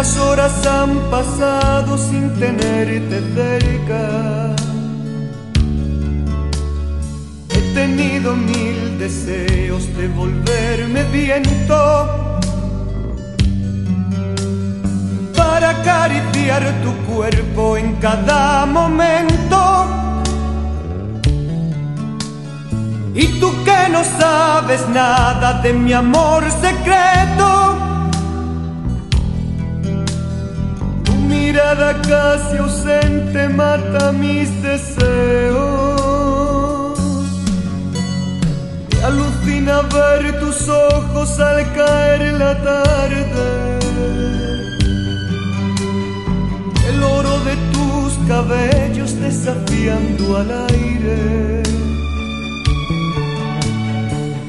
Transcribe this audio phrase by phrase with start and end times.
[0.00, 4.56] ¿Cuántas horas han pasado sin tenerte cerca?
[7.50, 11.76] He tenido mil deseos de volverme viento
[15.36, 19.86] para acariciar tu cuerpo en cada momento.
[23.14, 27.89] Y tú que no sabes nada de mi amor secreto,
[31.50, 35.00] mirada casi ausente mata mis deseos.
[38.90, 43.78] Me alucina ver tus ojos al caer la tarde.
[46.88, 51.62] El oro de tus cabellos desafiando al aire.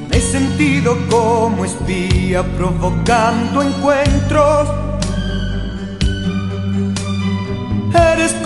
[0.08, 4.81] Me he sentido como espía provocando encuentros.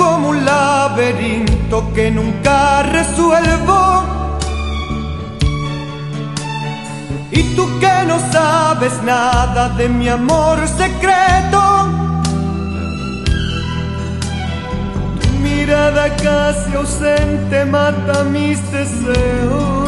[0.06, 3.80] Como un laberinto que nunca resuelvo.
[7.31, 11.61] Y tú que no sabes nada de mi amor secreto.
[15.22, 19.86] Tu mirada casi ausente mata mis deseos.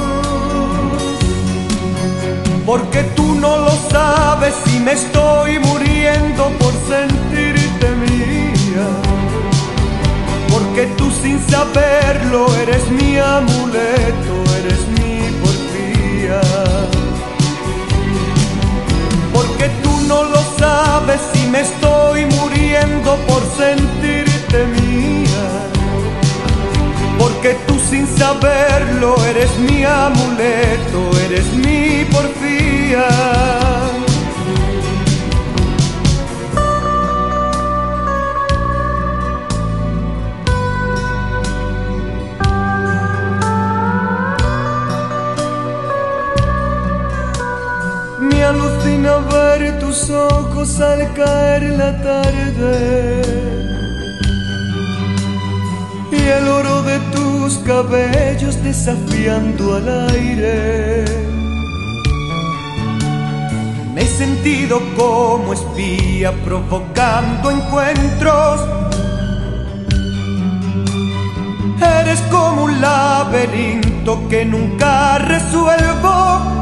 [2.66, 9.17] Porque tú no lo sabes y me estoy muriendo por sentirte mía.
[10.78, 16.40] Porque tú sin saberlo eres mi amuleto, eres mi porfía.
[19.34, 25.50] Porque tú no lo sabes y me estoy muriendo por sentirte mía.
[27.18, 33.67] Porque tú sin saberlo eres mi amuleto, eres mi porfía.
[49.80, 53.22] Tus ojos al caer la tarde
[56.12, 61.06] y el oro de tus cabellos desafiando al aire.
[63.96, 68.62] Me he sentido como espía provocando encuentros.
[71.82, 76.57] Eres como un laberinto que nunca resuelvo.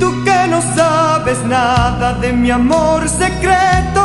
[0.00, 4.04] Tú que no sabes nada de mi amor secreto.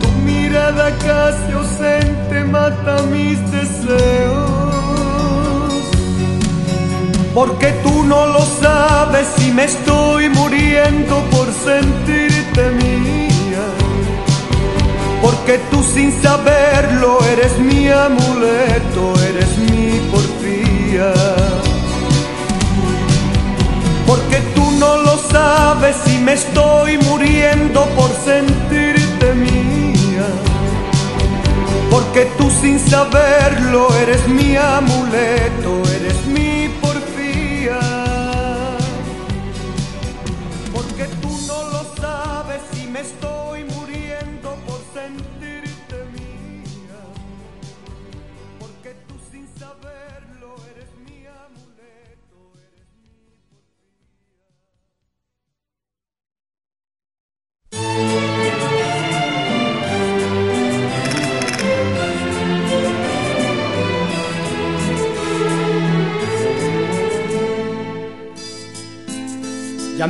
[0.00, 4.66] Tu mirada casi ausente mata mis deseos.
[7.34, 13.66] Porque tú no lo sabes y me estoy muriendo por sentirte mía.
[15.20, 21.12] Porque tú sin saberlo eres mi amuleto, eres mi porfía.
[25.36, 30.28] Sabes y me estoy muriendo por sentirte mía.
[31.90, 36.35] Porque tú sin saberlo eres mi amuleto, eres mi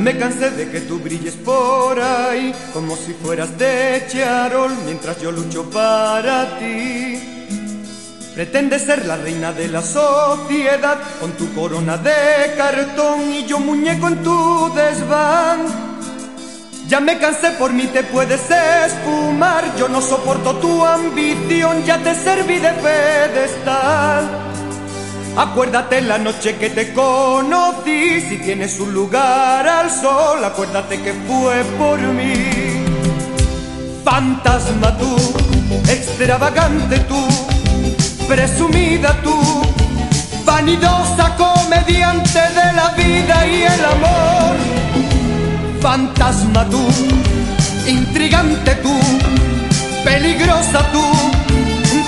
[0.07, 5.33] me cansé de que tú brilles por ahí, como si fueras de Charol, mientras yo
[5.33, 7.19] lucho para ti.
[8.33, 14.07] Pretendes ser la reina de la sociedad, con tu corona de cartón y yo muñeco
[14.07, 15.65] en tu desván.
[16.87, 22.15] Ya me cansé, por mí te puedes espumar, yo no soporto tu ambición, ya te
[22.15, 24.46] serví de pedestal.
[25.37, 31.63] Acuérdate la noche que te conocí, si tienes un lugar al sol, acuérdate que fue
[31.77, 32.83] por mí.
[34.03, 35.15] Fantasma tú,
[35.87, 37.23] extravagante tú,
[38.27, 39.39] presumida tú,
[40.43, 44.55] vanidosa comediante de la vida y el amor.
[45.81, 46.83] Fantasma tú,
[47.85, 48.99] intrigante tú,
[50.03, 51.05] peligrosa tú,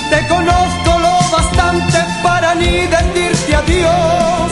[0.10, 0.89] te conozco
[1.32, 4.52] bastante para ni decirte adiós.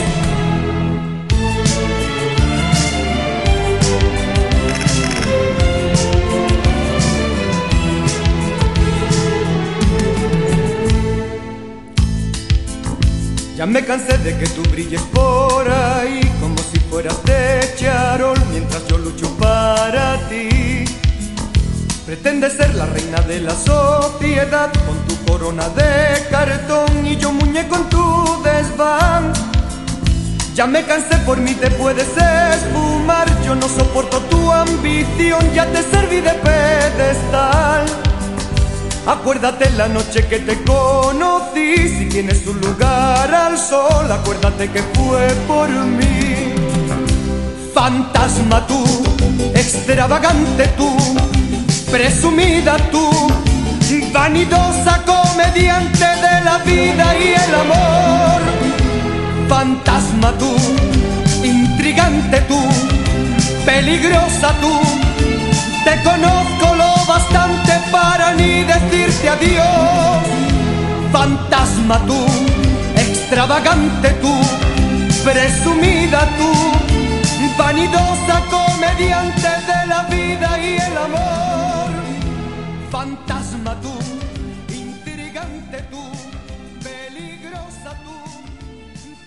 [13.56, 18.86] Ya me cansé de que tú brilles por ahí como si fueras de charol mientras
[18.86, 20.57] yo lucho para ti.
[22.08, 27.76] Pretendes ser la reina de la sociedad con tu corona de cartón y yo muñeco
[27.76, 29.30] en tu desván.
[30.54, 35.82] Ya me cansé, por mí te puedes esfumar, yo no soporto tu ambición, ya te
[35.82, 37.84] serví de pedestal.
[39.06, 45.28] Acuérdate la noche que te conocí, si tienes un lugar al sol, acuérdate que fue
[45.46, 46.54] por mí.
[47.74, 48.82] Fantasma tú,
[49.54, 50.97] extravagante tú,
[52.38, 53.10] presumida tú,
[54.12, 58.40] vanidosa comediante de la vida y el amor.
[59.48, 60.54] Fantasma tú,
[61.44, 62.60] intrigante tú,
[63.66, 64.72] peligrosa tú,
[65.84, 70.22] te conozco lo bastante para ni decirte adiós.
[71.10, 72.24] Fantasma tú,
[72.94, 74.34] extravagante tú,
[75.24, 76.52] presumida tú,
[77.58, 81.67] vanidosa comediante de la vida y el amor.
[82.98, 83.94] Fantasma tú,
[84.74, 86.02] intrigante tú,
[86.82, 88.16] peligrosa tú,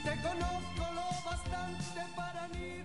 [0.03, 2.83] te conozco lo bastante para ni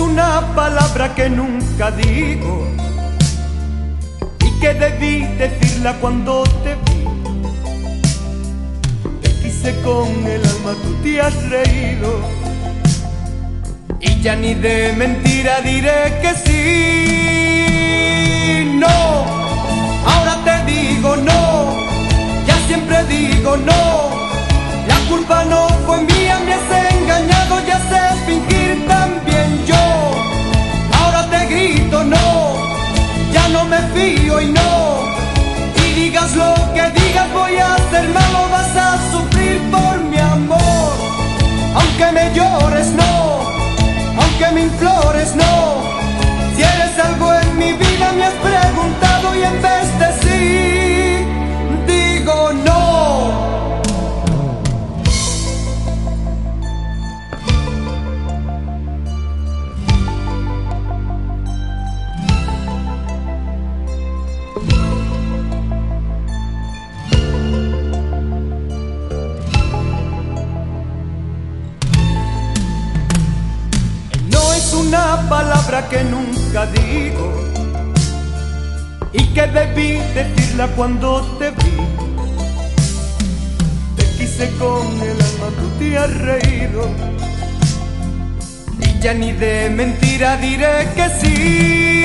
[0.00, 2.66] una palabra que nunca digo
[4.46, 7.04] y que debí decirla cuando te vi.
[9.22, 12.20] Te quise con el alma, tú te has reído
[14.00, 16.58] y ya ni de mentira diré que sí.
[18.78, 18.86] No,
[20.06, 21.74] ahora te digo no,
[22.46, 24.10] ya siempre digo no.
[24.86, 26.17] La culpa no fue mía,
[36.18, 40.92] digas lo que digas, voy a ser malo, vas a sufrir por mi amor.
[41.74, 43.40] Aunque me llores no,
[44.20, 45.82] aunque me implores no.
[46.56, 50.77] Si eres algo en mi vida me has preguntado y en vez de sí,
[80.18, 81.76] decirla cuando te vi.
[83.96, 86.88] Te quise con el alma, tú te has reído
[88.80, 91.97] y ya ni de mentira diré que sí.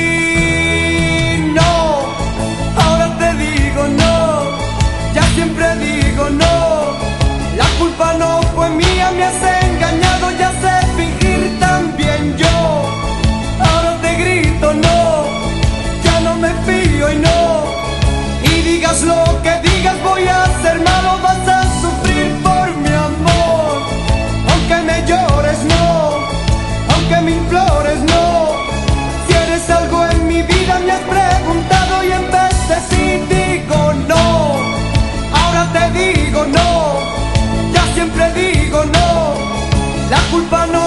[40.33, 40.82] culpa no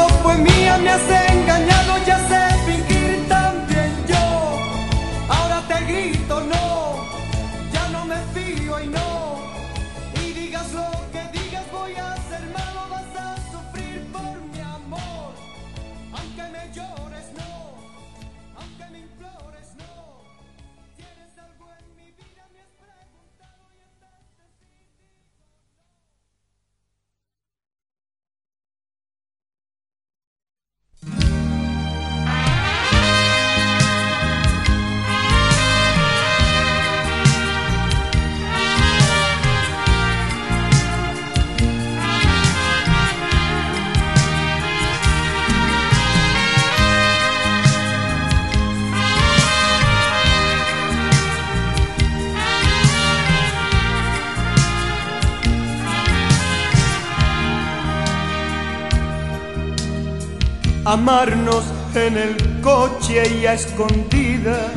[60.86, 61.64] amarnos
[61.96, 64.72] en el coche y a escondida,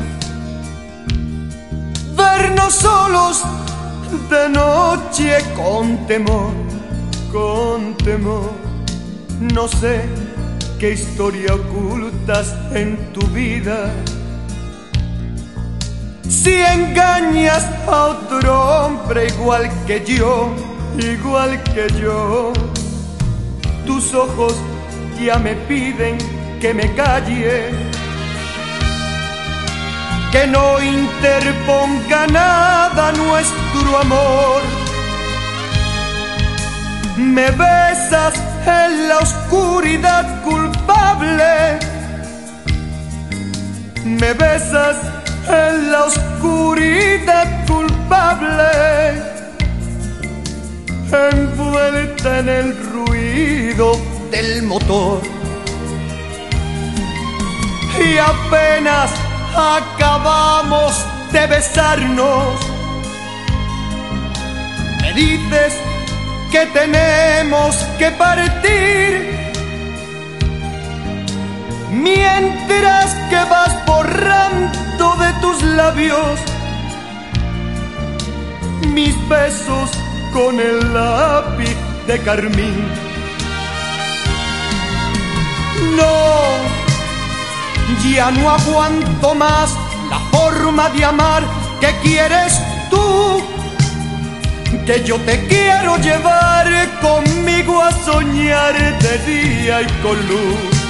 [2.16, 3.44] vernos solos
[4.28, 6.50] de noche con temor,
[7.30, 8.50] con temor,
[9.54, 10.02] no sé
[10.80, 13.92] qué historia ocultas en tu vida.
[16.28, 20.48] Si engañas a otro hombre igual que yo,
[20.98, 22.52] igual que yo,
[23.86, 24.56] tus ojos
[25.24, 26.16] ya me piden
[26.60, 27.70] que me calle,
[30.32, 34.62] que no interponga nada nuestro amor.
[37.16, 38.34] Me besas
[38.66, 41.78] en la oscuridad culpable,
[44.04, 44.96] me besas
[45.48, 48.70] en la oscuridad culpable,
[51.12, 55.20] envuelta en el ruido del motor.
[57.98, 59.10] Y apenas
[59.54, 62.60] acabamos de besarnos,
[65.02, 65.74] me dices
[66.50, 69.52] que tenemos que partir.
[71.90, 76.40] Mientras que vas borrando de tus labios
[78.94, 79.90] mis besos
[80.32, 83.09] con el lápiz de carmín.
[85.96, 86.70] No,
[88.02, 89.76] ya no aguanto más
[90.08, 91.42] la forma de amar
[91.80, 93.42] que quieres tú.
[94.86, 96.66] Que yo te quiero llevar
[97.00, 100.80] conmigo a soñar de día y con luz.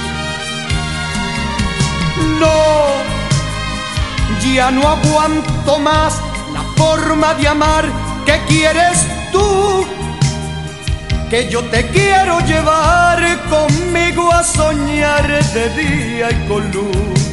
[2.39, 2.53] No,
[4.53, 6.19] ya no aguanto más
[6.53, 7.85] la forma de amar
[8.25, 9.85] que quieres tú
[11.31, 13.17] que yo te quiero llevar
[13.49, 17.30] conmigo a soñar de día y con luz.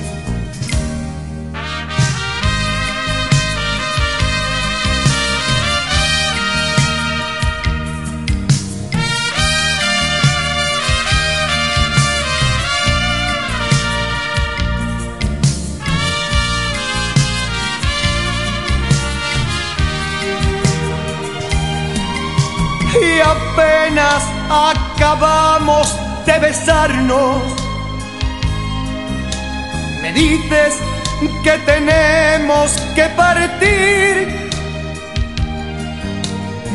[24.51, 25.95] Acabamos
[26.27, 27.43] de besarnos.
[30.03, 30.75] Me dices
[31.43, 34.51] que tenemos que partir.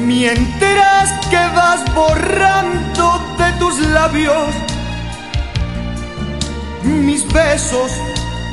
[0.06, 4.54] Mientras que vas borrando de tus labios
[6.84, 7.92] mis besos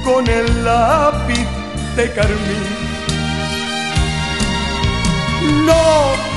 [0.05, 1.47] con el lápiz
[1.97, 2.65] de carmín.
[5.67, 6.30] No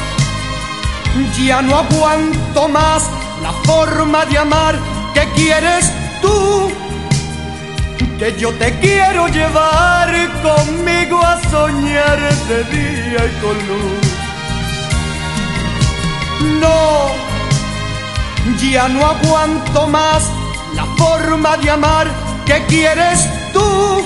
[1.46, 3.03] ya no aguanto más
[3.41, 4.75] la forma de amar
[5.13, 5.91] que quieres
[6.22, 6.72] tú.
[8.17, 10.10] Que yo te quiero llevar
[10.41, 14.03] conmigo a soñar de día y con luz.
[16.60, 17.10] No,
[18.62, 20.24] ya no aguanto más
[20.75, 22.08] la forma de amar
[22.46, 24.02] que quieres tú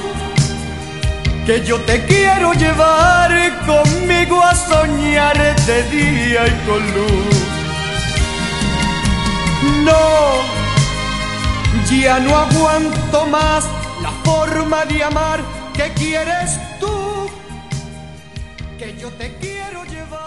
[1.48, 3.32] que yo te quiero llevar
[3.66, 7.36] conmigo a soñar de día y con luz.
[9.86, 10.42] No,
[11.90, 13.64] ya no aguanto más
[14.02, 15.40] la forma de amar
[15.74, 17.30] que quieres tú,
[18.78, 20.27] que yo te quiero llevar